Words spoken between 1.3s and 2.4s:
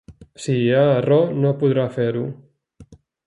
no podrà fer-ho.